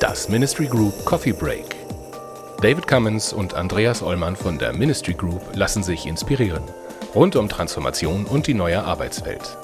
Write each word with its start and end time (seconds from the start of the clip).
Das 0.00 0.28
Ministry 0.28 0.66
Group 0.66 1.04
Coffee 1.04 1.32
Break. 1.32 1.76
David 2.62 2.86
Cummins 2.86 3.32
und 3.32 3.54
Andreas 3.54 4.02
Ollmann 4.02 4.34
von 4.34 4.58
der 4.58 4.72
Ministry 4.72 5.14
Group 5.14 5.42
lassen 5.54 5.82
sich 5.82 6.06
inspirieren. 6.06 6.62
Rund 7.14 7.36
um 7.36 7.48
Transformation 7.48 8.24
und 8.24 8.46
die 8.46 8.54
neue 8.54 8.82
Arbeitswelt. 8.82 9.56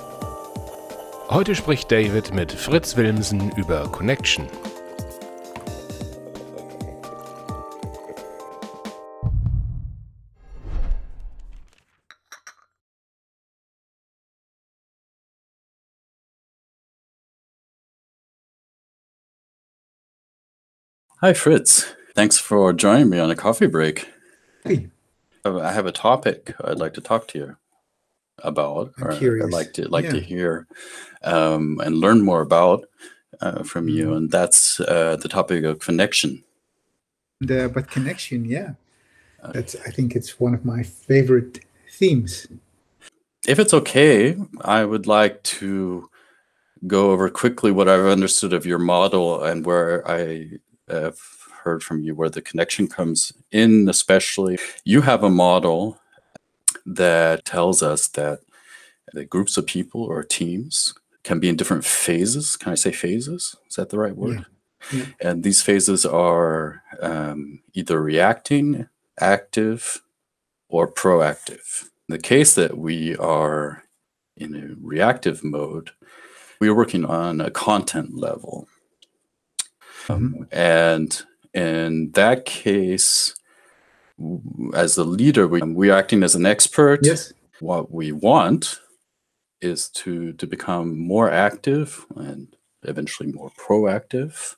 Heute 1.30 1.54
spricht 1.54 1.90
David 1.90 2.34
mit 2.34 2.52
Fritz 2.52 2.96
Wilmsen 2.96 3.50
über 3.56 3.88
Connection. 3.88 4.46
Hi, 21.22 21.32
Frits. 21.32 21.86
Thanks 22.16 22.36
for 22.36 22.72
joining 22.72 23.08
me 23.08 23.20
on 23.20 23.30
a 23.30 23.36
coffee 23.36 23.68
break. 23.68 24.08
Hey, 24.64 24.88
I 25.44 25.70
have 25.70 25.86
a 25.86 25.92
topic 25.92 26.52
I'd 26.64 26.78
like 26.80 26.94
to 26.94 27.00
talk 27.00 27.28
to 27.28 27.38
you 27.38 27.56
about, 28.42 28.92
I'm 28.98 29.04
or 29.04 29.12
I'd 29.12 29.52
like 29.52 29.72
to 29.74 29.88
like 29.88 30.10
to 30.10 30.18
hear 30.18 30.66
um, 31.22 31.80
and 31.84 32.00
learn 32.00 32.22
more 32.22 32.40
about 32.40 32.86
uh, 33.40 33.62
from 33.62 33.86
you, 33.86 34.06
Mhm. 34.08 34.16
and 34.16 34.30
that's 34.32 34.80
uh, 34.80 35.14
the 35.14 35.28
topic 35.28 35.62
of 35.64 35.78
connection. 35.78 36.42
the 37.40 37.70
but 37.72 37.88
connection, 37.88 38.44
yeah. 38.44 38.74
Uh, 39.44 39.52
That's 39.52 39.76
I 39.86 39.92
think 39.92 40.16
it's 40.16 40.40
one 40.40 40.54
of 40.54 40.64
my 40.64 40.82
favorite 40.82 41.60
themes. 41.88 42.48
If 43.46 43.60
it's 43.60 43.74
okay, 43.74 44.36
I 44.60 44.84
would 44.84 45.06
like 45.06 45.40
to 45.60 46.10
go 46.88 47.12
over 47.12 47.30
quickly 47.30 47.70
what 47.70 47.88
I've 47.88 48.06
understood 48.06 48.52
of 48.52 48.66
your 48.66 48.80
model 48.80 49.44
and 49.44 49.64
where 49.64 50.02
I 50.10 50.58
have 50.88 51.18
heard 51.62 51.82
from 51.82 52.02
you 52.02 52.14
where 52.14 52.30
the 52.30 52.42
connection 52.42 52.88
comes 52.88 53.32
in, 53.50 53.88
especially. 53.88 54.58
You 54.84 55.02
have 55.02 55.22
a 55.22 55.30
model 55.30 56.00
that 56.84 57.44
tells 57.44 57.82
us 57.82 58.08
that 58.08 58.40
the 59.12 59.24
groups 59.24 59.56
of 59.56 59.66
people 59.66 60.02
or 60.02 60.22
teams 60.22 60.94
can 61.22 61.38
be 61.38 61.48
in 61.48 61.56
different 61.56 61.84
phases. 61.84 62.56
Can 62.56 62.72
I 62.72 62.74
say 62.74 62.92
phases? 62.92 63.56
Is 63.68 63.76
that 63.76 63.90
the 63.90 63.98
right 63.98 64.16
word? 64.16 64.46
Yeah. 64.92 65.06
And 65.20 65.44
these 65.44 65.62
phases 65.62 66.04
are 66.04 66.82
um, 67.00 67.60
either 67.72 68.02
reacting, 68.02 68.88
active, 69.20 70.02
or 70.68 70.90
proactive. 70.90 71.82
In 72.08 72.14
the 72.14 72.18
case 72.18 72.54
that 72.56 72.76
we 72.76 73.14
are 73.16 73.84
in 74.36 74.56
a 74.56 74.74
reactive 74.80 75.44
mode, 75.44 75.90
we 76.60 76.68
are 76.68 76.74
working 76.74 77.04
on 77.04 77.40
a 77.40 77.50
content 77.50 78.16
level. 78.16 78.66
Um, 80.08 80.46
and 80.50 81.22
in 81.54 82.10
that 82.12 82.44
case, 82.44 83.34
as 84.74 84.96
a 84.98 85.04
leader, 85.04 85.46
we, 85.48 85.60
we're 85.62 85.94
acting 85.94 86.22
as 86.22 86.34
an 86.34 86.46
expert. 86.46 87.00
Yes. 87.02 87.32
What 87.60 87.92
we 87.92 88.12
want 88.12 88.80
is 89.60 89.88
to, 89.90 90.32
to 90.34 90.46
become 90.46 90.98
more 90.98 91.30
active 91.30 92.04
and 92.16 92.54
eventually 92.82 93.30
more 93.32 93.50
proactive. 93.50 94.56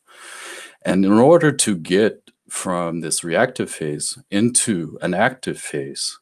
And 0.82 1.04
in 1.04 1.12
order 1.12 1.52
to 1.52 1.76
get 1.76 2.30
from 2.48 3.00
this 3.00 3.24
reactive 3.24 3.70
phase 3.70 4.18
into 4.30 4.98
an 5.02 5.12
active 5.14 5.58
phase, 5.58 6.18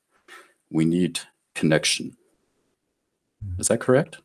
we 0.70 0.84
need 0.84 1.20
connection. 1.54 2.16
Is 3.58 3.68
that 3.68 3.80
correct? 3.80 4.18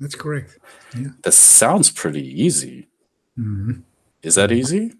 That's 0.00 0.14
correct. 0.16 0.58
Yeah. 0.96 1.08
That 1.22 1.32
sounds 1.32 1.90
pretty 1.90 2.26
easy. 2.42 2.88
Mhm. 3.38 3.82
Is 4.24 4.34
that 4.36 4.50
easy? 4.50 4.94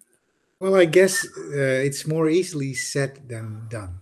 Well, 0.60 0.76
I 0.76 0.84
guess 0.84 1.24
uh, 1.24 1.86
it's 1.86 2.06
more 2.06 2.28
easily 2.28 2.74
said 2.74 3.28
than 3.28 3.66
done. 3.68 4.00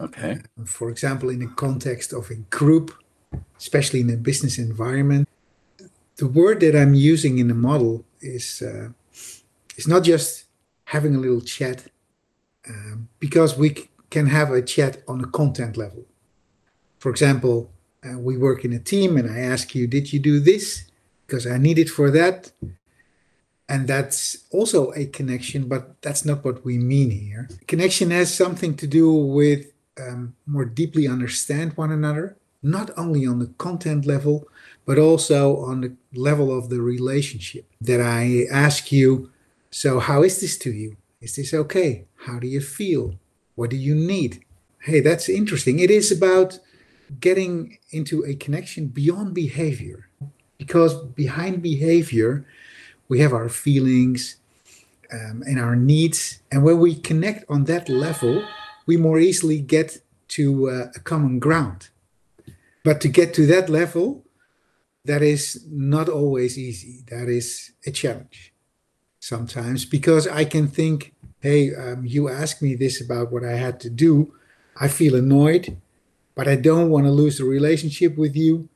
Okay. 0.00 0.38
For 0.64 0.90
example, 0.90 1.28
in 1.28 1.40
the 1.40 1.48
context 1.48 2.12
of 2.12 2.30
a 2.30 2.36
group, 2.36 2.94
especially 3.58 4.00
in 4.00 4.10
a 4.10 4.16
business 4.16 4.58
environment, 4.58 5.28
the 6.16 6.26
word 6.26 6.60
that 6.60 6.74
I'm 6.74 6.94
using 6.94 7.38
in 7.38 7.48
the 7.48 7.54
model 7.54 8.04
is 8.20 8.62
uh, 8.62 8.88
is 9.76 9.86
not 9.86 10.02
just 10.02 10.46
having 10.84 11.14
a 11.14 11.18
little 11.18 11.40
chat, 11.40 11.84
um, 12.68 13.08
because 13.20 13.56
we 13.56 13.68
c- 13.74 13.88
can 14.10 14.26
have 14.26 14.50
a 14.50 14.62
chat 14.62 15.02
on 15.06 15.20
a 15.20 15.26
content 15.26 15.76
level. 15.76 16.04
For 16.98 17.10
example, 17.10 17.70
uh, 18.04 18.18
we 18.18 18.36
work 18.36 18.64
in 18.64 18.72
a 18.72 18.78
team, 18.78 19.16
and 19.16 19.30
I 19.30 19.38
ask 19.40 19.74
you, 19.74 19.86
"Did 19.86 20.12
you 20.12 20.20
do 20.20 20.40
this?" 20.40 20.84
Because 21.26 21.46
I 21.46 21.58
need 21.58 21.78
it 21.78 21.90
for 21.90 22.10
that, 22.10 22.52
and 23.68 23.86
that's 23.86 24.44
also 24.50 24.92
a 24.92 25.06
connection, 25.06 25.68
but 25.68 26.00
that's 26.00 26.24
not 26.24 26.44
what 26.44 26.64
we 26.64 26.78
mean 26.78 27.10
here. 27.10 27.48
Connection 27.66 28.10
has 28.10 28.32
something 28.32 28.74
to 28.76 28.86
do 28.86 29.12
with 29.12 29.72
um, 30.00 30.34
more 30.46 30.64
deeply 30.64 31.06
understand 31.06 31.76
one 31.76 31.92
another, 31.92 32.36
not 32.62 32.90
only 32.96 33.26
on 33.26 33.38
the 33.38 33.52
content 33.58 34.06
level, 34.06 34.48
but 34.86 34.98
also 34.98 35.58
on 35.58 35.80
the 35.82 35.92
level 36.14 36.56
of 36.56 36.70
the 36.70 36.80
relationship. 36.80 37.66
That 37.80 38.00
I 38.00 38.46
ask 38.50 38.90
you, 38.90 39.30
so 39.70 39.98
how 39.98 40.22
is 40.22 40.40
this 40.40 40.56
to 40.58 40.72
you? 40.72 40.96
Is 41.20 41.36
this 41.36 41.52
okay? 41.52 42.06
How 42.26 42.38
do 42.38 42.46
you 42.46 42.60
feel? 42.60 43.14
What 43.54 43.70
do 43.70 43.76
you 43.76 43.94
need? 43.94 44.44
Hey, 44.80 45.00
that's 45.00 45.28
interesting. 45.28 45.78
It 45.78 45.90
is 45.90 46.10
about 46.10 46.58
getting 47.20 47.78
into 47.90 48.24
a 48.24 48.34
connection 48.34 48.86
beyond 48.86 49.34
behavior, 49.34 50.08
because 50.56 50.94
behind 50.94 51.60
behavior, 51.62 52.46
we 53.08 53.20
have 53.20 53.32
our 53.32 53.48
feelings 53.48 54.36
um, 55.12 55.42
and 55.46 55.58
our 55.58 55.76
needs. 55.76 56.40
And 56.52 56.62
when 56.62 56.78
we 56.78 56.94
connect 56.94 57.44
on 57.48 57.64
that 57.64 57.88
level, 57.88 58.44
we 58.86 58.96
more 58.96 59.18
easily 59.18 59.60
get 59.60 59.98
to 60.28 60.70
uh, 60.70 60.86
a 60.94 61.00
common 61.00 61.38
ground. 61.38 61.88
But 62.84 63.00
to 63.02 63.08
get 63.08 63.34
to 63.34 63.46
that 63.46 63.68
level, 63.68 64.24
that 65.04 65.22
is 65.22 65.64
not 65.68 66.08
always 66.08 66.58
easy. 66.58 67.02
That 67.08 67.28
is 67.28 67.72
a 67.86 67.90
challenge 67.90 68.52
sometimes 69.20 69.84
because 69.84 70.26
I 70.26 70.44
can 70.44 70.68
think, 70.68 71.14
hey, 71.40 71.74
um, 71.74 72.04
you 72.04 72.28
asked 72.28 72.62
me 72.62 72.74
this 72.74 73.00
about 73.00 73.32
what 73.32 73.44
I 73.44 73.52
had 73.52 73.80
to 73.80 73.90
do. 73.90 74.34
I 74.80 74.88
feel 74.88 75.14
annoyed, 75.14 75.76
but 76.34 76.46
I 76.46 76.56
don't 76.56 76.90
want 76.90 77.06
to 77.06 77.10
lose 77.10 77.38
the 77.38 77.44
relationship 77.44 78.16
with 78.16 78.36
you. 78.36 78.68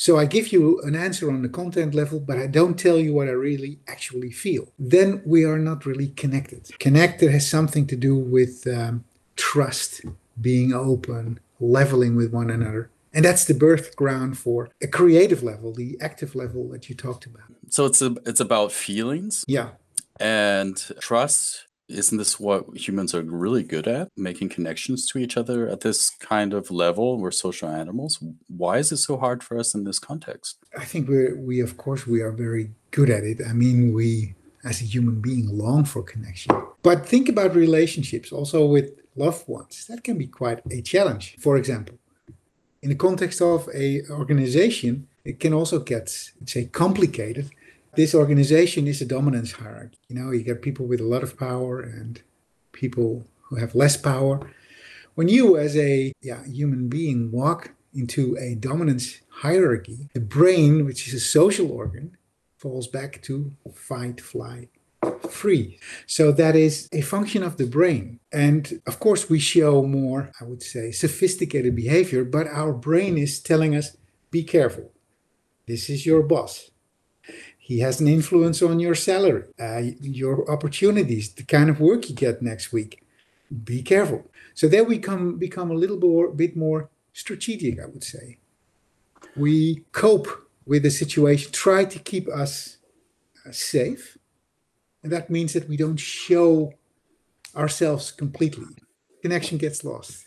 So 0.00 0.16
I 0.16 0.24
give 0.24 0.50
you 0.50 0.80
an 0.80 0.94
answer 0.96 1.30
on 1.30 1.42
the 1.42 1.48
content 1.50 1.94
level, 1.94 2.20
but 2.20 2.38
I 2.38 2.46
don't 2.46 2.78
tell 2.78 2.98
you 2.98 3.12
what 3.12 3.28
I 3.28 3.32
really 3.32 3.80
actually 3.86 4.30
feel. 4.30 4.72
Then 4.78 5.20
we 5.26 5.44
are 5.44 5.58
not 5.58 5.84
really 5.84 6.08
connected. 6.22 6.70
Connected 6.78 7.30
has 7.30 7.46
something 7.46 7.86
to 7.88 7.96
do 7.96 8.16
with 8.16 8.66
um, 8.66 9.04
trust, 9.36 10.00
being 10.40 10.72
open, 10.72 11.38
leveling 11.60 12.16
with 12.16 12.32
one 12.32 12.48
another. 12.48 12.88
And 13.12 13.26
that's 13.26 13.44
the 13.44 13.52
birth 13.52 13.94
ground 13.94 14.38
for 14.38 14.70
a 14.80 14.86
creative 14.86 15.42
level, 15.42 15.74
the 15.74 15.98
active 16.00 16.34
level 16.34 16.66
that 16.70 16.88
you 16.88 16.94
talked 16.94 17.26
about. 17.26 17.48
So 17.68 17.84
it's 17.84 18.00
a, 18.00 18.16
it's 18.24 18.40
about 18.40 18.72
feelings 18.72 19.44
Yeah. 19.46 19.72
and 20.18 20.76
trust. 20.98 21.66
Isn't 21.90 22.18
this 22.18 22.38
what 22.38 22.76
humans 22.76 23.14
are 23.14 23.22
really 23.22 23.62
good 23.62 23.88
at? 23.88 24.08
Making 24.16 24.48
connections 24.48 25.06
to 25.08 25.18
each 25.18 25.36
other 25.36 25.68
at 25.68 25.80
this 25.80 26.10
kind 26.10 26.54
of 26.54 26.70
level. 26.70 27.18
We're 27.18 27.30
social 27.30 27.68
animals. 27.68 28.22
Why 28.48 28.78
is 28.78 28.92
it 28.92 28.98
so 28.98 29.16
hard 29.16 29.42
for 29.42 29.58
us 29.58 29.74
in 29.74 29.84
this 29.84 29.98
context? 29.98 30.58
I 30.76 30.84
think 30.84 31.08
we're, 31.08 31.36
we, 31.36 31.60
of 31.60 31.76
course, 31.76 32.06
we 32.06 32.20
are 32.20 32.32
very 32.32 32.70
good 32.90 33.10
at 33.10 33.24
it. 33.24 33.40
I 33.46 33.52
mean, 33.52 33.92
we, 33.92 34.34
as 34.64 34.80
a 34.80 34.84
human 34.84 35.20
being, 35.20 35.48
long 35.48 35.84
for 35.84 36.02
connection. 36.02 36.54
But 36.82 37.06
think 37.06 37.28
about 37.28 37.54
relationships 37.54 38.32
also 38.32 38.66
with 38.66 38.92
loved 39.16 39.48
ones. 39.48 39.86
That 39.88 40.04
can 40.04 40.16
be 40.16 40.26
quite 40.26 40.60
a 40.70 40.80
challenge. 40.82 41.36
For 41.40 41.56
example, 41.56 41.96
in 42.82 42.88
the 42.88 42.94
context 42.94 43.42
of 43.42 43.68
a 43.74 44.02
organization, 44.10 45.08
it 45.24 45.38
can 45.38 45.52
also 45.52 45.80
get, 45.80 46.08
say, 46.46 46.64
complicated. 46.64 47.50
This 47.96 48.14
organization 48.14 48.86
is 48.86 49.00
a 49.00 49.06
dominance 49.06 49.52
hierarchy. 49.52 49.98
You 50.08 50.16
know, 50.16 50.30
you 50.30 50.42
get 50.42 50.62
people 50.62 50.86
with 50.86 51.00
a 51.00 51.04
lot 51.04 51.22
of 51.22 51.38
power 51.38 51.80
and 51.80 52.22
people 52.72 53.26
who 53.42 53.56
have 53.56 53.74
less 53.74 53.96
power. 53.96 54.48
When 55.16 55.28
you, 55.28 55.56
as 55.56 55.76
a 55.76 56.12
yeah, 56.22 56.44
human 56.44 56.88
being, 56.88 57.32
walk 57.32 57.72
into 57.92 58.36
a 58.38 58.54
dominance 58.54 59.20
hierarchy, 59.28 60.08
the 60.14 60.20
brain, 60.20 60.84
which 60.84 61.08
is 61.08 61.14
a 61.14 61.20
social 61.20 61.72
organ, 61.72 62.16
falls 62.56 62.86
back 62.86 63.22
to 63.22 63.52
fight, 63.74 64.20
fly, 64.20 64.68
free. 65.28 65.78
So 66.06 66.30
that 66.32 66.54
is 66.54 66.88
a 66.92 67.00
function 67.00 67.42
of 67.42 67.56
the 67.56 67.66
brain. 67.66 68.20
And 68.32 68.80
of 68.86 69.00
course, 69.00 69.28
we 69.28 69.40
show 69.40 69.82
more, 69.82 70.30
I 70.40 70.44
would 70.44 70.62
say, 70.62 70.92
sophisticated 70.92 71.74
behavior, 71.74 72.24
but 72.24 72.46
our 72.46 72.72
brain 72.72 73.18
is 73.18 73.40
telling 73.40 73.74
us 73.74 73.96
be 74.30 74.44
careful. 74.44 74.92
This 75.66 75.90
is 75.90 76.06
your 76.06 76.22
boss. 76.22 76.69
He 77.70 77.78
has 77.78 78.00
an 78.00 78.08
influence 78.08 78.62
on 78.62 78.80
your 78.80 78.96
salary, 78.96 79.44
uh, 79.60 79.82
your 80.00 80.50
opportunities, 80.50 81.32
the 81.32 81.44
kind 81.44 81.70
of 81.70 81.78
work 81.78 82.08
you 82.08 82.16
get 82.16 82.42
next 82.42 82.72
week. 82.72 83.00
be 83.64 83.80
careful. 83.80 84.28
So 84.54 84.66
there 84.66 84.82
we 84.82 84.98
come 84.98 85.38
become 85.38 85.70
a 85.70 85.80
little 85.82 85.96
more, 85.96 86.32
bit 86.32 86.56
more 86.56 86.90
strategic, 87.12 87.78
I 87.78 87.86
would 87.86 88.02
say. 88.02 88.38
We 89.36 89.84
cope 89.92 90.28
with 90.66 90.82
the 90.82 90.90
situation, 90.90 91.52
try 91.52 91.84
to 91.84 91.98
keep 92.00 92.26
us 92.28 92.78
uh, 93.46 93.52
safe, 93.52 94.18
and 95.04 95.12
that 95.12 95.30
means 95.30 95.52
that 95.52 95.68
we 95.68 95.76
don't 95.76 96.00
show 96.26 96.74
ourselves 97.54 98.10
completely. 98.10 98.74
Connection 99.22 99.58
gets 99.58 99.84
lost. 99.84 100.26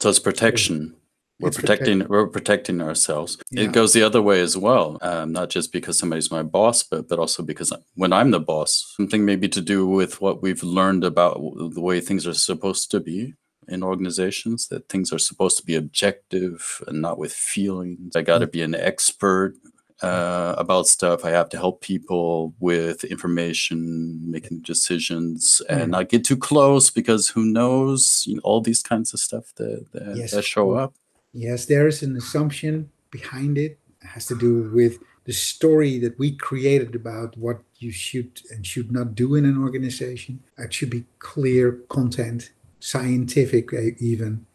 So 0.00 0.08
it's 0.08 0.18
protection. 0.18 0.96
We're 1.40 1.48
It's 1.48 1.56
protecting. 1.56 2.06
We're 2.08 2.26
protecting 2.26 2.80
ourselves. 2.80 3.38
Yeah. 3.50 3.64
It 3.64 3.72
goes 3.72 3.92
the 3.92 4.02
other 4.02 4.20
way 4.20 4.40
as 4.40 4.56
well. 4.56 4.98
Um, 5.02 5.32
not 5.32 5.50
just 5.50 5.72
because 5.72 5.96
somebody's 5.98 6.30
my 6.30 6.42
boss, 6.42 6.82
but 6.82 7.08
but 7.08 7.18
also 7.18 7.42
because 7.42 7.72
when 7.94 8.12
I'm 8.12 8.30
the 8.32 8.40
boss, 8.40 8.92
something 8.96 9.24
maybe 9.24 9.48
to 9.50 9.60
do 9.60 9.86
with 9.86 10.20
what 10.20 10.42
we've 10.42 10.62
learned 10.64 11.04
about 11.04 11.34
the 11.74 11.80
way 11.80 12.00
things 12.00 12.26
are 12.26 12.34
supposed 12.34 12.90
to 12.90 13.00
be 13.00 13.34
in 13.68 13.82
organizations. 13.84 14.66
That 14.68 14.88
things 14.88 15.12
are 15.12 15.18
supposed 15.18 15.58
to 15.58 15.64
be 15.64 15.76
objective 15.76 16.82
and 16.88 17.00
not 17.00 17.18
with 17.18 17.32
feelings. 17.32 18.16
I 18.16 18.22
got 18.22 18.38
to 18.38 18.46
be 18.48 18.62
an 18.62 18.74
expert 18.74 19.54
uh, 20.02 20.54
about 20.58 20.86
stuff. 20.88 21.24
I 21.24 21.30
have 21.30 21.48
to 21.50 21.56
help 21.56 21.82
people 21.82 22.54
with 22.60 23.04
information, 23.04 24.30
making 24.30 24.62
decisions, 24.62 25.62
and 25.68 25.82
Mm. 25.88 25.90
not 25.90 26.08
get 26.08 26.24
too 26.24 26.36
close 26.36 26.90
because 26.90 27.28
who 27.28 27.44
knows? 27.44 28.24
You 28.26 28.34
know, 28.36 28.40
all 28.44 28.60
these 28.60 28.82
kinds 28.82 29.14
of 29.14 29.20
stuff 29.20 29.52
that 29.56 29.86
that, 29.92 30.16
Yes, 30.16 30.32
that 30.32 30.44
show 30.44 30.72
up. 30.72 30.94
Yes, 31.32 31.66
there 31.66 31.86
is 31.86 32.02
an 32.02 32.16
assumption 32.16 32.90
behind 33.10 33.58
it. 33.58 33.78
It 34.00 34.08
has 34.08 34.26
to 34.26 34.38
do 34.38 34.70
with 34.72 34.98
the 35.24 35.32
story 35.32 35.98
that 35.98 36.18
we 36.18 36.32
created 36.32 36.94
about 36.94 37.36
what 37.36 37.60
you 37.76 37.90
should 37.90 38.40
and 38.50 38.66
should 38.66 38.90
not 38.90 39.14
do 39.14 39.34
in 39.34 39.44
an 39.44 39.62
organization. 39.62 40.40
It 40.56 40.72
should 40.72 40.90
be 40.90 41.04
clear 41.18 41.72
content, 41.88 42.50
scientific 42.80 43.72
uh, 43.72 43.90
even. 43.98 44.46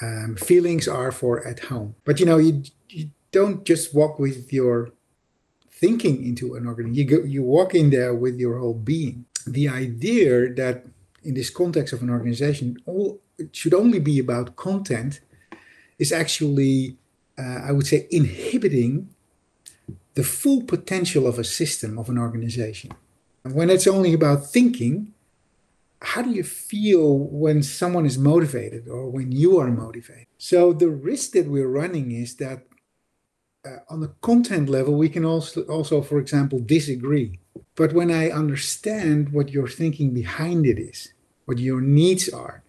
Um, 0.00 0.36
feelings 0.36 0.86
are 0.86 1.10
for 1.10 1.44
at 1.44 1.60
home. 1.64 1.96
But 2.04 2.20
you 2.20 2.26
know, 2.26 2.38
you, 2.38 2.62
you 2.88 3.10
don't 3.32 3.64
just 3.64 3.92
walk 3.92 4.18
with 4.20 4.52
your 4.52 4.92
thinking 5.68 6.24
into 6.24 6.54
an 6.54 6.66
organization. 6.66 6.94
You 6.94 7.04
go, 7.04 7.24
you 7.26 7.42
walk 7.42 7.74
in 7.74 7.90
there 7.90 8.14
with 8.14 8.38
your 8.38 8.58
whole 8.58 8.74
being. 8.74 9.24
The 9.46 9.68
idea 9.68 10.52
that 10.54 10.84
in 11.24 11.34
this 11.34 11.50
context 11.50 11.92
of 11.92 12.02
an 12.02 12.10
organization, 12.10 12.76
all 12.86 13.20
it 13.36 13.54
should 13.54 13.74
only 13.74 13.98
be 13.98 14.18
about 14.18 14.56
content 14.56 15.20
is 15.98 16.12
actually, 16.12 16.96
uh, 17.38 17.60
I 17.68 17.72
would 17.72 17.86
say, 17.86 18.06
inhibiting 18.10 19.08
the 20.14 20.24
full 20.24 20.62
potential 20.62 21.26
of 21.26 21.38
a 21.38 21.44
system, 21.44 21.98
of 21.98 22.08
an 22.08 22.18
organization. 22.18 22.90
And 23.44 23.54
when 23.54 23.70
it's 23.70 23.86
only 23.86 24.12
about 24.14 24.46
thinking, 24.46 25.14
how 26.02 26.22
do 26.22 26.30
you 26.30 26.44
feel 26.44 27.18
when 27.18 27.62
someone 27.62 28.06
is 28.06 28.18
motivated 28.18 28.88
or 28.88 29.10
when 29.10 29.32
you 29.32 29.58
are 29.58 29.70
motivated? 29.70 30.26
So 30.36 30.72
the 30.72 30.88
risk 30.88 31.32
that 31.32 31.46
we're 31.46 31.68
running 31.68 32.12
is 32.12 32.36
that 32.36 32.64
uh, 33.66 33.78
on 33.88 34.00
the 34.00 34.14
content 34.20 34.68
level, 34.68 34.94
we 34.94 35.08
can 35.08 35.24
also, 35.24 35.62
also, 35.62 36.02
for 36.02 36.18
example, 36.18 36.60
disagree. 36.60 37.40
But 37.74 37.92
when 37.92 38.10
I 38.10 38.30
understand 38.30 39.32
what 39.32 39.50
your 39.50 39.68
thinking 39.68 40.14
behind 40.14 40.66
it 40.66 40.78
is, 40.78 41.12
what 41.44 41.58
your 41.58 41.80
needs 41.80 42.28
are, 42.28 42.62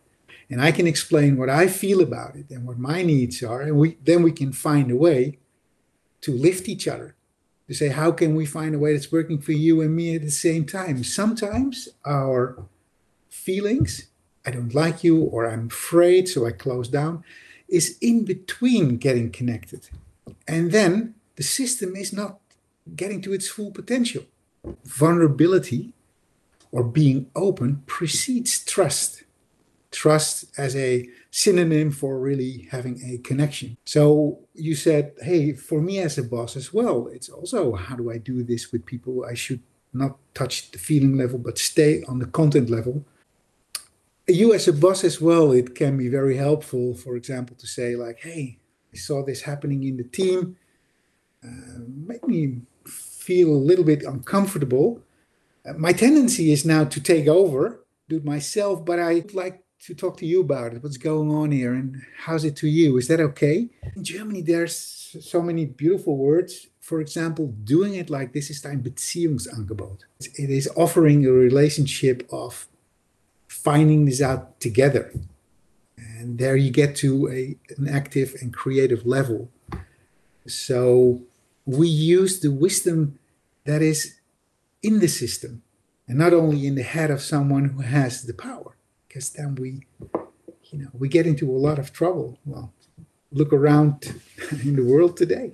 and 0.49 0.61
I 0.61 0.71
can 0.71 0.87
explain 0.87 1.37
what 1.37 1.49
I 1.49 1.67
feel 1.67 2.01
about 2.01 2.35
it 2.35 2.49
and 2.49 2.65
what 2.65 2.79
my 2.79 3.03
needs 3.03 3.43
are, 3.43 3.61
and 3.61 3.77
we 3.77 3.97
then 4.03 4.23
we 4.23 4.31
can 4.31 4.51
find 4.51 4.91
a 4.91 4.95
way 4.95 5.39
to 6.21 6.31
lift 6.31 6.67
each 6.67 6.87
other. 6.87 7.15
To 7.67 7.75
say, 7.75 7.89
how 7.89 8.11
can 8.11 8.33
we 8.33 8.47
find 8.47 8.73
a 8.73 8.79
way 8.79 8.93
that's 8.93 9.11
working 9.11 9.39
for 9.39 9.51
you 9.51 9.81
and 9.81 9.95
me 9.95 10.15
at 10.15 10.23
the 10.23 10.31
same 10.31 10.65
time? 10.65 11.03
Sometimes 11.03 11.87
our 12.03 12.63
feelings, 13.29 14.07
I 14.43 14.49
don't 14.49 14.73
like 14.73 15.03
you, 15.03 15.21
or 15.21 15.45
I'm 15.45 15.67
afraid, 15.67 16.27
so 16.27 16.47
I 16.47 16.51
close 16.51 16.87
down, 16.87 17.23
is 17.67 17.99
in 18.01 18.25
between 18.25 18.97
getting 18.97 19.29
connected. 19.29 19.87
And 20.47 20.71
then 20.71 21.13
the 21.35 21.43
system 21.43 21.95
is 21.95 22.11
not 22.11 22.39
getting 22.95 23.21
to 23.21 23.33
its 23.33 23.47
full 23.47 23.69
potential. 23.69 24.23
Vulnerability 24.83 25.93
or 26.71 26.83
being 26.83 27.29
open 27.35 27.83
precedes 27.85 28.65
trust 28.65 29.23
trust 29.91 30.45
as 30.57 30.75
a 30.75 31.07
synonym 31.31 31.91
for 31.91 32.19
really 32.19 32.67
having 32.71 33.01
a 33.03 33.17
connection. 33.19 33.77
So 33.85 34.39
you 34.53 34.75
said, 34.75 35.13
hey, 35.21 35.53
for 35.53 35.81
me 35.81 35.99
as 35.99 36.17
a 36.17 36.23
boss 36.23 36.55
as 36.55 36.73
well, 36.73 37.07
it's 37.07 37.29
also 37.29 37.73
how 37.75 37.95
do 37.95 38.11
I 38.11 38.17
do 38.17 38.43
this 38.43 38.71
with 38.71 38.85
people? 38.85 39.25
I 39.25 39.33
should 39.33 39.61
not 39.93 40.17
touch 40.33 40.71
the 40.71 40.77
feeling 40.77 41.17
level, 41.17 41.39
but 41.39 41.57
stay 41.57 42.03
on 42.07 42.19
the 42.19 42.27
content 42.27 42.69
level. 42.69 43.03
You 44.27 44.53
as 44.53 44.67
a 44.67 44.73
boss 44.73 45.03
as 45.03 45.19
well, 45.19 45.51
it 45.51 45.73
can 45.73 45.97
be 45.97 46.07
very 46.07 46.37
helpful, 46.37 46.93
for 46.93 47.15
example, 47.15 47.55
to 47.57 47.65
say, 47.65 47.95
like, 47.95 48.19
hey, 48.19 48.59
I 48.93 48.97
saw 48.97 49.23
this 49.25 49.41
happening 49.41 49.83
in 49.83 49.97
the 49.97 50.03
team. 50.03 50.55
Uh, 51.43 51.79
make 52.05 52.27
me 52.27 52.61
feel 52.85 53.49
a 53.49 53.65
little 53.69 53.85
bit 53.85 54.03
uncomfortable. 54.03 55.01
Uh, 55.67 55.73
my 55.73 55.93
tendency 55.93 56.51
is 56.51 56.65
now 56.65 56.83
to 56.83 57.01
take 57.01 57.27
over, 57.27 57.83
do 58.07 58.17
it 58.17 58.25
myself, 58.25 58.85
but 58.85 58.99
I'd 58.99 59.33
like 59.33 59.63
to 59.81 59.93
talk 59.95 60.17
to 60.17 60.25
you 60.25 60.41
about 60.41 60.73
it. 60.73 60.83
What's 60.83 60.97
going 60.97 61.31
on 61.31 61.51
here 61.51 61.73
and 61.73 62.01
how's 62.25 62.43
it 62.43 62.55
to 62.57 62.67
you? 62.67 62.97
Is 62.97 63.07
that 63.07 63.19
okay? 63.19 63.69
In 63.95 64.03
Germany, 64.03 64.41
there's 64.41 64.75
so 65.21 65.41
many 65.41 65.65
beautiful 65.65 66.17
words. 66.17 66.67
For 66.81 66.99
example, 67.01 67.53
doing 67.63 67.95
it 67.95 68.09
like 68.09 68.33
this 68.33 68.49
is 68.49 68.65
ein 68.65 68.81
Beziehungsangebot. 68.81 69.99
It 70.19 70.49
is 70.49 70.69
offering 70.75 71.25
a 71.25 71.31
relationship 71.31 72.27
of 72.31 72.67
finding 73.47 74.05
this 74.05 74.21
out 74.21 74.59
together. 74.59 75.13
And 75.97 76.37
there 76.37 76.55
you 76.55 76.71
get 76.71 76.95
to 76.97 77.29
a, 77.29 77.55
an 77.77 77.87
active 77.87 78.35
and 78.41 78.53
creative 78.53 79.05
level. 79.05 79.49
So 80.47 81.21
we 81.65 81.87
use 81.87 82.39
the 82.39 82.51
wisdom 82.51 83.19
that 83.65 83.81
is 83.81 84.15
in 84.81 84.99
the 84.99 85.07
system 85.07 85.61
and 86.07 86.17
not 86.17 86.33
only 86.33 86.65
in 86.65 86.75
the 86.75 86.83
head 86.83 87.11
of 87.11 87.21
someone 87.21 87.65
who 87.65 87.81
has 87.81 88.23
the 88.23 88.33
power 88.33 88.75
because 89.09 89.31
then 89.31 89.55
we 89.55 89.85
you 90.71 90.79
know 90.79 90.89
we 90.93 91.09
get 91.09 91.27
into 91.27 91.49
a 91.51 91.57
lot 91.57 91.79
of 91.79 91.91
trouble. 91.91 92.39
Well 92.45 92.71
look 93.31 93.51
around 93.51 94.21
in 94.63 94.75
the 94.75 94.83
world 94.83 95.17
today. 95.17 95.51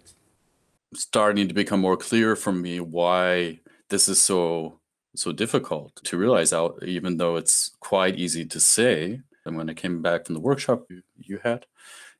Starting 0.93 1.47
to 1.47 1.53
become 1.53 1.81
more 1.81 1.97
clear 1.97 2.35
for 2.35 2.51
me 2.51 2.79
why 2.79 3.59
this 3.89 4.07
is 4.07 4.21
so 4.21 4.79
so 5.15 5.31
difficult 5.31 5.95
to 6.03 6.17
realize 6.17 6.51
out 6.51 6.77
even 6.83 7.17
though 7.17 7.37
it's 7.37 7.71
quite 7.79 8.17
easy 8.17 8.45
to 8.45 8.59
say. 8.59 9.21
And 9.45 9.55
when 9.57 9.69
i 9.69 9.73
came 9.73 10.01
back 10.01 10.25
from 10.25 10.35
the 10.35 10.41
workshop 10.41 10.85
you, 10.89 11.01
you 11.17 11.39
had 11.43 11.65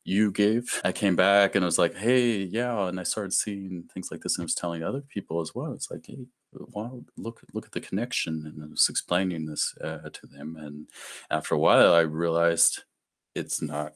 you 0.04 0.32
gave 0.32 0.80
i 0.84 0.92
came 0.92 1.16
back 1.16 1.56
and 1.56 1.66
i 1.66 1.72
was 1.72 1.80
like 1.80 1.96
hey 1.96 2.44
yeah 2.44 2.88
and 2.88 3.00
i 3.00 3.04
started 3.04 3.34
seeing 3.34 3.89
things 3.92 4.12
like 4.12 4.22
this 4.22 4.38
and 4.38 4.44
i 4.44 4.46
was 4.46 4.54
telling 4.54 4.84
other 4.84 5.01
people 5.01 5.42
as 5.42 5.56
well. 5.56 5.74
It's 5.74 5.89
like 5.89 6.06
hey 6.06 6.27
wow 6.72 7.04
look 7.18 7.42
look 7.54 7.66
at 7.66 7.72
the 7.72 7.82
connection 7.82 8.44
and 8.46 8.64
i 8.64 8.68
was 8.68 8.88
explaining 8.90 9.46
this 9.46 9.76
uh, 9.84 10.10
to 10.12 10.28
them 10.28 10.56
and 10.60 10.88
after 11.30 11.56
a 11.56 11.60
while 11.60 11.94
i 11.94 12.02
realized 12.02 12.84
it's 13.36 13.62
not 13.62 13.94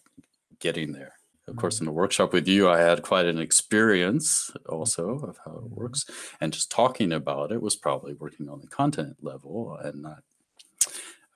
getting 0.60 0.92
there. 0.92 1.14
Of 1.48 1.56
course 1.56 1.80
in 1.80 1.88
the 1.88 1.92
workshop 1.92 2.32
with 2.32 2.48
you 2.48 2.70
i 2.70 2.78
had 2.78 3.02
quite 3.02 3.26
an 3.26 3.40
experience 3.40 4.52
also 4.68 5.18
of 5.18 5.40
how 5.44 5.64
it 5.66 5.72
works 5.72 6.06
and 6.40 6.54
just 6.54 6.70
talking 6.70 7.12
about 7.12 7.52
it 7.52 7.60
was 7.60 7.76
probably 7.76 8.14
working 8.14 8.48
on 8.48 8.62
the 8.62 8.68
content 8.68 9.16
level 9.24 9.76
and 9.84 10.04
not 10.04 10.22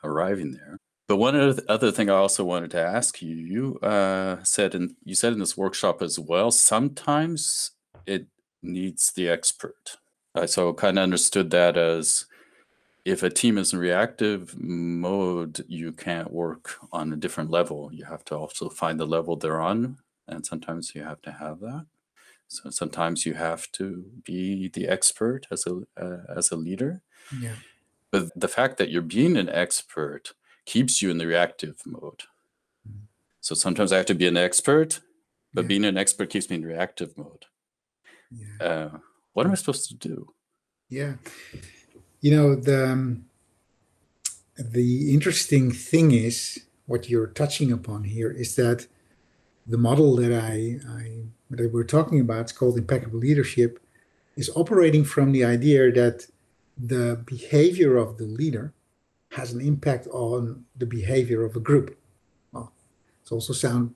arriving 0.04 0.52
there. 0.52 0.78
But 1.08 1.18
one 1.18 1.58
other 1.68 1.92
thing 1.92 2.12
i 2.12 2.14
also 2.14 2.44
wanted 2.44 2.70
to 2.72 2.80
ask 2.80 3.24
you 3.24 3.36
you 3.36 3.80
uh, 3.80 4.44
said 4.44 4.76
and 4.76 4.94
you 5.04 5.16
said 5.16 5.34
in 5.34 5.40
this 5.40 5.58
workshop 5.58 6.04
as 6.04 6.20
well 6.20 6.52
sometimes 6.52 7.72
it 8.06 8.28
needs 8.62 9.14
the 9.14 9.28
expert 9.28 9.98
I 10.36 10.46
so 10.46 10.74
kind 10.74 10.98
of 10.98 11.04
understood 11.04 11.52
that 11.52 11.78
as 11.78 12.26
if 13.06 13.24
a 13.24 13.30
team 13.30 13.58
is 13.58 13.74
in 13.74 13.80
reactive 13.80 14.56
mode, 14.60 15.66
you 15.70 15.92
can't 15.94 16.32
work 16.32 16.78
on 16.92 17.14
a 17.14 17.18
different 17.18 17.52
level. 17.52 17.92
You 17.94 18.06
have 18.06 18.26
to 18.26 18.36
also 18.38 18.70
find 18.70 19.00
the 19.00 19.08
level 19.08 19.36
they're 19.38 19.62
on, 19.62 20.00
and 20.28 20.46
sometimes 20.46 20.96
you 20.96 21.04
have 21.04 21.22
to 21.24 21.32
have 21.34 21.60
that. 21.62 21.88
So 22.48 22.70
sometimes 22.72 23.26
you 23.26 23.36
have 23.36 23.72
to 23.74 24.12
be 24.24 24.70
the 24.70 24.88
expert 24.88 25.48
as 25.52 25.68
a 25.68 25.82
uh, 26.02 26.24
as 26.36 26.52
a 26.52 26.58
leader. 26.58 27.04
yeah 27.32 27.56
But 28.12 28.32
the 28.40 28.48
fact 28.48 28.78
that 28.78 28.92
you're 28.92 29.02
being 29.02 29.36
an 29.36 29.50
expert 29.50 30.32
keeps 30.64 31.02
you 31.02 31.12
in 31.12 31.18
the 31.18 31.28
reactive 31.28 31.86
mode. 31.86 32.24
So 33.42 33.54
sometimes 33.54 33.92
I 33.92 33.98
have 33.98 34.08
to 34.08 34.16
be 34.16 34.26
an 34.28 34.38
expert, 34.38 35.02
but 35.54 35.68
Yeah. 35.68 35.68
being 35.68 35.86
an 35.86 35.98
expert 35.98 36.32
keeps 36.32 36.50
me 36.50 36.56
in 36.56 36.66
reactive 36.66 37.16
mode. 37.16 37.46
yeah 38.32 38.60
Uh, 38.60 38.98
what 39.34 39.46
am 39.46 39.52
I 39.52 39.56
supposed 39.56 39.88
to 39.90 39.96
do? 39.96 40.34
yeah 40.90 41.14
you 42.22 42.32
know 42.36 42.56
the 42.56 42.92
um, 42.92 43.26
the 44.58 45.14
interesting 45.14 45.72
thing 45.72 46.12
is 46.12 46.66
what 46.86 47.10
you're 47.10 47.34
touching 47.42 47.72
upon 47.72 48.04
here 48.04 48.32
is 48.32 48.56
that 48.56 48.88
the 49.66 49.78
model 49.78 50.16
that 50.18 50.34
I, 50.34 50.80
I 51.00 51.24
that 51.50 51.72
we're 51.74 51.84
talking 51.98 52.20
about 52.20 52.42
it's 52.42 52.52
called 52.52 52.78
impeccable 52.78 53.20
leadership 53.20 53.80
is 54.36 54.52
operating 54.56 55.04
from 55.04 55.32
the 55.32 55.44
idea 55.46 55.92
that 55.92 56.28
the 56.78 57.22
behavior 57.26 57.98
of 57.98 58.18
the 58.18 58.26
leader 58.26 58.74
has 59.32 59.52
an 59.54 59.62
impact 59.62 60.08
on 60.08 60.66
the 60.78 60.86
behavior 60.86 61.44
of 61.44 61.56
a 61.56 61.60
group. 61.60 61.98
Well, 62.52 62.72
it's 63.22 63.32
also 63.32 63.54
sound, 63.54 63.96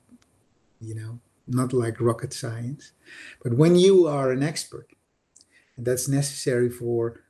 you 0.79 0.95
know, 0.95 1.19
not 1.47 1.73
like 1.73 2.01
rocket 2.01 2.33
science. 2.33 2.91
But 3.43 3.53
when 3.53 3.75
you 3.75 4.07
are 4.07 4.31
an 4.31 4.43
expert, 4.43 4.87
and 5.77 5.85
that's 5.85 6.07
necessary 6.07 6.69
for 6.69 7.21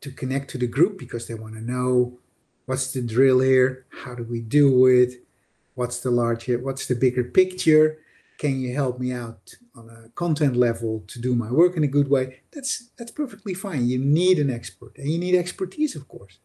to 0.00 0.10
connect 0.10 0.50
to 0.50 0.58
the 0.58 0.66
group 0.66 0.98
because 0.98 1.26
they 1.26 1.34
want 1.34 1.54
to 1.54 1.60
know 1.60 2.18
what's 2.66 2.92
the 2.92 3.00
drill 3.00 3.40
here, 3.40 3.86
how 4.04 4.14
do 4.14 4.24
we 4.24 4.40
do 4.40 4.86
it, 4.86 5.14
what's 5.74 6.00
the 6.00 6.10
larger, 6.10 6.58
what's 6.58 6.86
the 6.86 6.94
bigger 6.94 7.24
picture, 7.24 7.98
can 8.38 8.60
you 8.60 8.72
help 8.72 9.00
me 9.00 9.12
out 9.12 9.54
on 9.74 9.90
a 9.90 10.08
content 10.10 10.56
level 10.56 11.02
to 11.08 11.20
do 11.20 11.34
my 11.34 11.50
work 11.50 11.76
in 11.76 11.82
a 11.82 11.88
good 11.88 12.08
way? 12.08 12.40
That's 12.52 12.90
that's 12.96 13.10
perfectly 13.10 13.52
fine. 13.52 13.88
You 13.88 13.98
need 13.98 14.38
an 14.38 14.48
expert, 14.48 14.96
and 14.96 15.10
you 15.10 15.18
need 15.18 15.34
expertise, 15.34 15.96
of 15.96 16.06
course. 16.06 16.38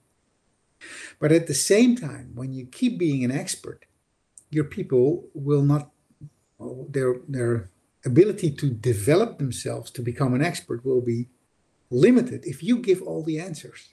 But 1.20 1.32
at 1.32 1.46
the 1.48 1.54
same 1.54 1.96
time, 1.96 2.32
when 2.34 2.52
you 2.52 2.66
keep 2.66 2.98
being 2.98 3.24
an 3.24 3.32
expert, 3.32 3.86
your 4.50 4.63
people 4.63 5.30
will 5.36 5.62
not 5.62 5.92
their 6.90 7.18
their 7.28 7.70
ability 8.05 8.51
to 8.51 8.69
develop 8.69 9.38
themselves 9.38 9.91
to 9.91 10.01
become 10.01 10.33
an 10.33 10.41
expert 10.41 10.86
will 10.86 11.01
be 11.01 11.27
limited 11.89 12.45
if 12.45 12.63
you 12.63 12.77
give 12.77 13.01
all 13.01 13.24
the 13.24 13.39
answers. 13.39 13.89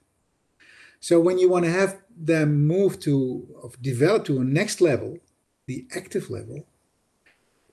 So 1.01 1.19
when 1.19 1.39
you 1.39 1.49
want 1.49 1.65
to 1.65 1.71
have 1.71 1.99
them 2.17 2.67
move 2.67 3.01
to 3.01 3.47
of 3.63 3.81
develop 3.81 4.25
to 4.27 4.41
a 4.41 4.45
next 4.45 4.81
level, 4.81 5.19
the 5.67 5.87
active 5.95 6.29
level, 6.31 6.67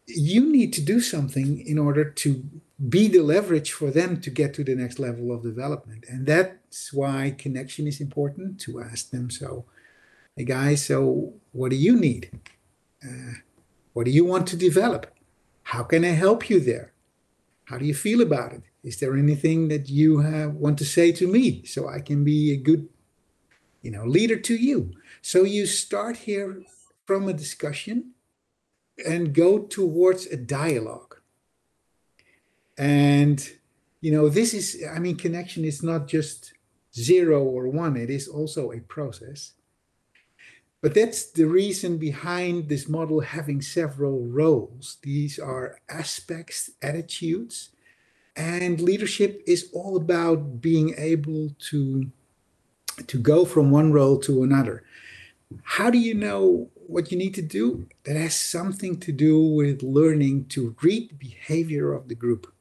you 0.05 0.49
need 0.49 0.71
to 0.73 0.81
do 0.81 1.01
something 1.01 1.59
in 1.65 1.77
order 1.77 2.05
to 2.09 2.43
be 2.89 3.07
the 3.07 3.21
leverage 3.21 3.71
for 3.71 3.91
them 3.91 4.21
to 4.21 4.29
get 4.29 4.53
to 4.53 4.63
the 4.63 4.75
next 4.75 4.99
level 4.99 5.33
of 5.33 5.43
development. 5.43 6.05
And 6.07 6.25
that's 6.25 6.93
why 6.93 7.35
connection 7.37 7.87
is 7.87 7.99
important 7.99 8.61
to 8.61 8.79
ask 8.79 9.09
them 9.09 9.29
so, 9.29 9.65
hey 10.35 10.45
guys, 10.45 10.85
so 10.85 11.33
what 11.51 11.71
do 11.71 11.75
you 11.75 11.99
need? 11.99 12.29
Uh, 13.03 13.33
what 13.93 14.05
do 14.05 14.11
you 14.11 14.23
want 14.23 14.47
to 14.47 14.55
develop? 14.55 15.16
How 15.67 15.83
can 15.83 16.05
I 16.05 16.15
help 16.25 16.49
you 16.49 16.61
there? 16.61 16.93
How 17.65 17.77
do 17.77 17.83
you 17.83 17.93
feel 17.93 18.21
about 18.21 18.53
it? 18.53 18.61
Is 18.85 19.01
there 19.01 19.17
anything 19.17 19.67
that 19.67 19.89
you 19.89 20.19
have, 20.19 20.53
want 20.53 20.77
to 20.77 20.85
say 20.85 21.11
to 21.11 21.27
me 21.27 21.65
so 21.65 21.89
I 21.89 21.99
can 21.99 22.23
be 22.23 22.53
a 22.53 22.55
good, 22.55 22.87
you 23.81 23.91
know, 23.91 24.05
leader 24.05 24.39
to 24.39 24.55
you? 24.55 24.93
So 25.21 25.43
you 25.43 25.65
start 25.65 26.15
here 26.15 26.63
from 27.05 27.27
a 27.27 27.33
discussion 27.33 28.11
and 29.05 29.33
go 29.33 29.59
towards 29.59 30.25
a 30.27 30.37
dialogue. 30.37 31.19
And, 32.77 33.37
you 33.99 34.13
know, 34.13 34.29
this 34.29 34.53
is, 34.53 34.81
I 34.89 34.99
mean, 34.99 35.17
connection 35.17 35.65
is 35.65 35.83
not 35.83 36.07
just 36.07 36.53
zero 36.95 37.43
or 37.43 37.67
one, 37.67 37.97
it 37.97 38.09
is 38.09 38.29
also 38.29 38.71
a 38.71 38.79
process. 38.79 39.51
But 40.81 40.93
that's 40.93 41.31
the 41.31 41.45
reason 41.45 41.97
behind 41.97 42.69
this 42.69 42.87
model 42.87 43.19
having 43.21 43.61
several 43.61 44.25
roles. 44.25 44.97
These 45.01 45.39
are 45.39 45.79
aspects, 45.89 46.69
attitudes, 46.81 47.69
and 48.35 48.79
leadership 48.79 49.41
is 49.47 49.69
all 49.73 49.97
about 49.97 50.61
being 50.61 50.93
able 50.97 51.49
to, 51.71 52.11
to 53.07 53.17
go 53.17 53.43
from 53.43 53.71
one 53.71 53.91
role 53.91 54.19
to 54.19 54.43
another. 54.43 54.83
How 55.63 55.89
do 55.89 55.97
you 55.97 56.13
know 56.13 56.69
what 56.87 57.11
you 57.11 57.17
need 57.17 57.35
to 57.35 57.41
do 57.41 57.87
that 58.05 58.15
has 58.15 58.35
something 58.35 58.99
to 59.01 59.11
do 59.11 59.39
with 59.39 59.83
learning 59.83 60.45
to 60.45 60.75
read 60.81 61.09
the 61.09 61.15
behavior 61.15 61.93
of 61.93 62.07
the 62.07 62.15
group. 62.15 62.51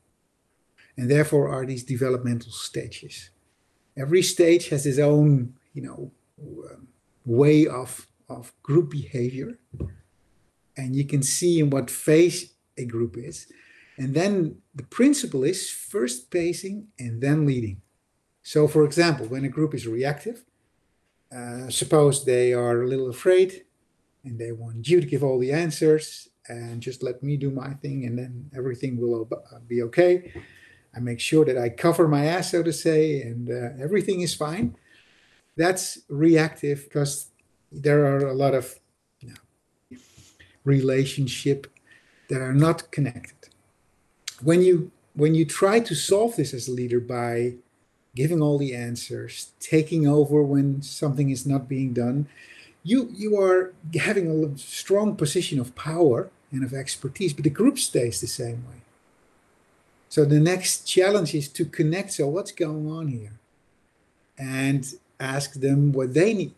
And 0.96 1.10
therefore 1.10 1.48
are 1.48 1.64
these 1.64 1.84
developmental 1.84 2.52
stages. 2.52 3.30
Every 3.96 4.22
stage 4.22 4.68
has 4.70 4.84
its 4.84 4.98
own, 4.98 5.54
you 5.72 5.82
know, 5.82 6.10
um, 6.40 6.88
way 7.26 7.66
of, 7.66 8.06
of 8.28 8.54
group 8.62 8.90
behavior. 8.90 9.58
And 10.76 10.96
you 10.96 11.04
can 11.04 11.22
see 11.22 11.58
in 11.60 11.68
what 11.68 11.90
phase 11.90 12.54
a 12.78 12.84
group 12.84 13.16
is. 13.18 13.46
And 13.98 14.14
then 14.14 14.58
the 14.74 14.84
principle 14.84 15.44
is 15.44 15.70
first 15.70 16.30
pacing 16.30 16.88
and 16.98 17.20
then 17.20 17.46
leading. 17.46 17.82
So, 18.42 18.68
for 18.68 18.84
example, 18.84 19.26
when 19.26 19.44
a 19.44 19.48
group 19.48 19.74
is 19.74 19.86
reactive, 19.86 20.44
uh, 21.36 21.68
suppose 21.68 22.24
they 22.24 22.52
are 22.52 22.82
a 22.82 22.86
little 22.86 23.10
afraid, 23.10 23.64
and 24.26 24.38
they 24.38 24.52
want 24.52 24.88
you 24.88 25.00
to 25.00 25.06
give 25.06 25.24
all 25.24 25.38
the 25.38 25.52
answers 25.52 26.28
and 26.48 26.80
just 26.80 27.02
let 27.02 27.22
me 27.22 27.36
do 27.36 27.50
my 27.50 27.72
thing 27.74 28.04
and 28.04 28.18
then 28.18 28.50
everything 28.56 29.00
will 29.00 29.28
uh, 29.32 29.58
be 29.66 29.82
okay 29.82 30.32
i 30.94 31.00
make 31.00 31.20
sure 31.20 31.44
that 31.44 31.58
i 31.58 31.68
cover 31.68 32.06
my 32.08 32.26
ass 32.26 32.50
so 32.50 32.62
to 32.62 32.72
say 32.72 33.22
and 33.22 33.50
uh, 33.50 33.70
everything 33.82 34.20
is 34.20 34.34
fine 34.34 34.76
that's 35.56 35.98
reactive 36.08 36.84
because 36.84 37.30
there 37.72 38.04
are 38.06 38.26
a 38.26 38.34
lot 38.34 38.54
of 38.54 38.78
you 39.20 39.30
know, 39.30 39.98
relationship 40.64 41.66
that 42.28 42.40
are 42.40 42.54
not 42.54 42.90
connected 42.90 43.50
when 44.42 44.62
you 44.62 44.90
when 45.14 45.34
you 45.34 45.44
try 45.44 45.80
to 45.80 45.94
solve 45.94 46.36
this 46.36 46.52
as 46.52 46.68
a 46.68 46.72
leader 46.72 47.00
by 47.00 47.54
giving 48.14 48.42
all 48.42 48.58
the 48.58 48.74
answers 48.74 49.52
taking 49.60 50.06
over 50.06 50.42
when 50.42 50.82
something 50.82 51.30
is 51.30 51.46
not 51.46 51.68
being 51.68 51.92
done 51.92 52.26
you 52.82 53.10
you 53.12 53.40
are 53.40 53.72
having 54.00 54.26
a 54.44 54.58
strong 54.58 55.16
position 55.16 55.58
of 55.58 55.74
power 55.74 56.30
and 56.52 56.64
of 56.64 56.72
expertise, 56.72 57.32
but 57.32 57.44
the 57.44 57.50
group 57.50 57.78
stays 57.78 58.20
the 58.20 58.26
same 58.26 58.64
way. 58.68 58.80
So 60.08 60.24
the 60.24 60.40
next 60.40 60.86
challenge 60.86 61.34
is 61.34 61.48
to 61.48 61.64
connect. 61.64 62.12
So 62.12 62.28
what's 62.28 62.52
going 62.52 62.88
on 62.90 63.08
here? 63.08 63.32
And 64.38 64.86
ask 65.20 65.54
them 65.54 65.92
what 65.92 66.14
they 66.14 66.34
need 66.34 66.54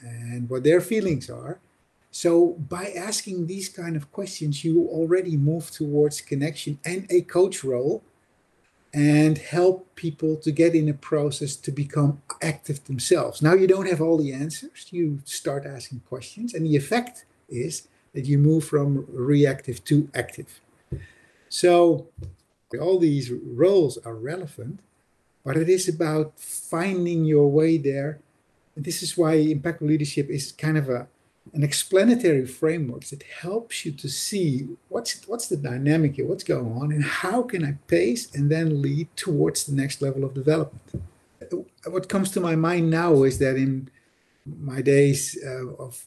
and 0.00 0.48
what 0.48 0.64
their 0.64 0.80
feelings 0.80 1.30
are. 1.30 1.58
So 2.10 2.52
by 2.68 2.92
asking 2.96 3.46
these 3.46 3.68
kind 3.68 3.96
of 3.96 4.12
questions, 4.12 4.64
you 4.64 4.86
already 4.88 5.36
move 5.36 5.70
towards 5.70 6.20
connection 6.20 6.78
and 6.84 7.06
a 7.10 7.22
coach 7.22 7.64
role 7.64 8.02
and 8.92 9.36
help 9.36 9.92
people 9.96 10.36
to 10.36 10.52
get 10.52 10.76
in 10.76 10.88
a 10.88 10.94
process 10.94 11.56
to 11.56 11.72
become 11.72 12.22
active 12.40 12.84
themselves. 12.84 13.42
Now 13.42 13.54
you 13.54 13.66
don't 13.66 13.88
have 13.88 14.00
all 14.00 14.16
the 14.16 14.32
answers, 14.32 14.86
you 14.90 15.18
start 15.24 15.66
asking 15.66 16.02
questions, 16.08 16.54
and 16.54 16.64
the 16.64 16.76
effect 16.76 17.24
is 17.48 17.88
that 18.12 18.26
you 18.26 18.38
move 18.38 18.64
from 18.64 19.04
reactive 19.08 19.82
to 19.86 20.08
active. 20.14 20.60
So 21.48 22.06
all 22.80 23.00
these 23.00 23.32
roles 23.32 23.98
are 23.98 24.14
relevant, 24.14 24.78
but 25.44 25.56
it 25.56 25.68
is 25.68 25.88
about 25.88 26.38
finding 26.38 27.24
your 27.24 27.48
way 27.50 27.76
there. 27.78 28.20
And 28.74 28.84
this 28.84 29.02
is 29.02 29.16
why 29.16 29.34
impeccable 29.34 29.88
leadership 29.88 30.28
is 30.30 30.52
kind 30.52 30.78
of 30.78 30.88
a 30.88 31.06
an 31.52 31.62
explanatory 31.62 32.46
framework 32.46 33.04
that 33.04 33.22
helps 33.22 33.84
you 33.84 33.92
to 33.92 34.08
see 34.08 34.66
what's 34.88 35.26
what's 35.28 35.48
the 35.48 35.56
dynamic 35.56 36.16
here, 36.16 36.26
what's 36.26 36.44
going 36.44 36.72
on, 36.72 36.90
and 36.90 37.04
how 37.04 37.42
can 37.42 37.64
I 37.64 37.72
pace 37.86 38.34
and 38.34 38.50
then 38.50 38.80
lead 38.80 39.08
towards 39.14 39.64
the 39.64 39.74
next 39.74 40.00
level 40.00 40.24
of 40.24 40.32
development. 40.34 40.82
What 41.86 42.08
comes 42.08 42.30
to 42.32 42.40
my 42.40 42.56
mind 42.56 42.90
now 42.90 43.22
is 43.24 43.38
that 43.38 43.56
in 43.56 43.90
my 44.46 44.80
days 44.80 45.38
uh, 45.44 45.74
of 45.74 46.06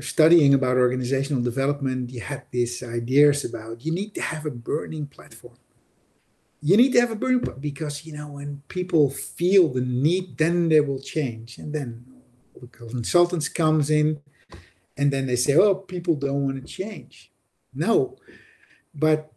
studying 0.00 0.54
about 0.54 0.76
organizational 0.76 1.42
development, 1.42 2.10
you 2.10 2.20
had 2.20 2.42
these 2.50 2.82
ideas 2.82 3.44
about 3.44 3.84
you 3.84 3.92
need 3.92 4.14
to 4.14 4.22
have 4.22 4.44
a 4.44 4.50
burning 4.50 5.06
platform. 5.06 5.54
You 6.64 6.76
need 6.76 6.92
to 6.92 7.00
have 7.00 7.10
a 7.10 7.16
burning 7.16 7.44
because 7.60 8.06
you 8.06 8.12
know 8.12 8.28
when 8.28 8.62
people 8.68 9.10
feel 9.10 9.68
the 9.68 9.80
need, 9.80 10.38
then 10.38 10.68
they 10.68 10.80
will 10.80 11.00
change, 11.00 11.58
and 11.58 11.74
then 11.74 12.06
the 12.60 12.68
consultants 12.68 13.48
comes 13.48 13.90
in 13.90 14.20
and 14.96 15.10
then 15.10 15.26
they 15.26 15.36
say, 15.36 15.54
"Oh, 15.56 15.74
people 15.74 16.14
don't 16.14 16.44
want 16.44 16.56
to 16.60 16.72
change." 16.72 17.32
No, 17.74 18.16
but 18.94 19.36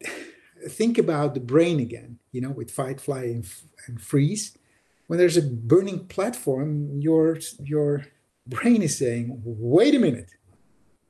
think 0.68 0.98
about 0.98 1.34
the 1.34 1.40
brain 1.40 1.80
again. 1.80 2.18
You 2.32 2.42
know, 2.42 2.50
with 2.50 2.70
fight, 2.70 3.00
fly, 3.00 3.24
and, 3.24 3.46
and 3.86 4.00
freeze. 4.00 4.56
When 5.06 5.18
there's 5.18 5.36
a 5.36 5.42
burning 5.42 6.06
platform, 6.06 7.00
your 7.00 7.38
your 7.62 8.06
brain 8.46 8.82
is 8.82 8.96
saying, 8.96 9.42
"Wait 9.44 9.94
a 9.94 9.98
minute, 9.98 10.30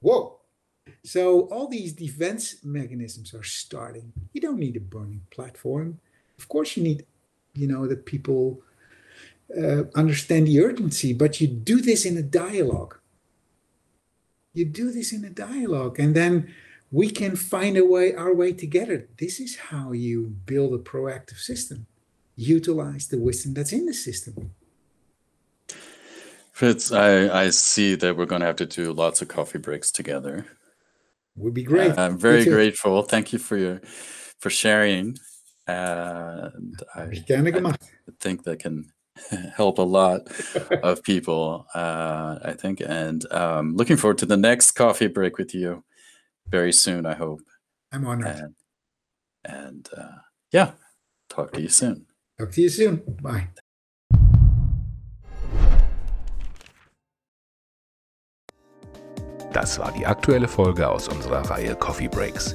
whoa." 0.01 0.41
So 1.05 1.43
all 1.49 1.69
these 1.69 1.93
defense 1.93 2.65
mechanisms 2.65 3.35
are 3.35 3.43
starting. 3.43 4.13
You 4.33 4.41
don't 4.41 4.59
need 4.59 4.77
a 4.77 4.81
burning 4.81 5.23
platform. 5.31 6.01
Of 6.39 6.49
course, 6.49 6.77
you 6.77 6.83
need, 6.83 7.07
you 7.55 7.67
know, 7.67 7.87
that 7.87 8.07
people 8.07 8.63
uh, 9.57 9.85
understand 9.95 10.47
the 10.47 10.61
urgency, 10.63 11.13
but 11.13 11.41
you 11.41 11.47
do 11.47 11.81
this 11.81 12.05
in 12.05 12.17
a 12.17 12.23
dialogue. 12.23 12.99
You 14.53 14.65
do 14.65 14.91
this 14.91 15.13
in 15.13 15.25
a 15.25 15.31
dialogue 15.31 15.99
and 15.99 16.15
then 16.15 16.55
we 16.91 17.11
can 17.11 17.37
find 17.37 17.77
a 17.77 17.85
way 17.85 18.15
our 18.15 18.35
way 18.35 18.53
together. 18.53 19.09
This 19.19 19.41
is 19.41 19.57
how 19.57 19.93
you 19.93 20.35
build 20.47 20.73
a 20.73 20.79
proactive 20.79 21.39
system. 21.39 21.87
Utilize 22.37 23.09
the 23.09 23.19
wisdom 23.19 23.55
that's 23.55 23.73
in 23.73 23.87
the 23.87 23.95
system. 23.95 24.53
Frits, 26.55 26.95
i 26.97 27.45
i 27.45 27.51
see 27.51 27.95
that 27.97 28.17
we're 28.17 28.25
going 28.25 28.41
to 28.41 28.47
have 28.47 28.57
to 28.57 28.67
do 28.67 28.93
lots 28.93 29.21
of 29.21 29.29
coffee 29.29 29.59
breaks 29.59 29.91
together. 29.91 30.47
Would 31.37 31.53
be 31.53 31.65
great. 31.65 31.91
Uh, 31.91 32.03
i'm 32.03 32.19
very 32.19 32.45
grateful. 32.45 33.03
Thank 33.03 33.33
you 33.33 33.39
for 33.39 33.57
your 33.59 33.81
for 34.39 34.49
sharing 34.49 35.19
and 35.67 36.83
I, 36.95 37.03
I 37.03 38.13
think 38.21 38.45
that 38.45 38.59
can 38.59 38.93
help 39.57 39.79
a 39.79 39.83
lot 39.83 40.29
of 40.83 41.03
people, 41.03 41.67
uh, 41.75 42.39
I 42.45 42.53
think. 42.53 42.81
And 42.81 43.31
um, 43.33 43.75
looking 43.77 43.97
forward 43.97 44.19
to 44.19 44.27
the 44.27 44.37
next 44.37 44.73
coffee 44.73 45.09
break 45.09 45.39
with 45.39 45.55
you 45.55 45.85
very 46.49 46.73
soon, 46.73 47.07
I 47.07 47.15
hope. 47.15 47.41
I'm 47.93 48.07
honored. 48.07 48.27
And, 48.27 48.55
and 49.45 49.89
uh, 49.97 50.19
yeah, 50.53 50.73
talk 51.29 51.53
to 51.53 51.61
you 51.61 51.69
soon. 51.69 52.07
Talk 52.39 52.53
to 52.53 52.63
you 52.63 52.69
soon. 52.69 53.03
Bye. 53.23 53.49
Das 59.53 59.79
war 59.79 59.91
die 59.91 60.05
aktuelle 60.05 60.49
Folge 60.49 60.87
aus 60.87 61.09
unserer 61.09 61.41
Reihe 61.49 61.75
Coffee 61.77 62.09
Breaks. 62.09 62.55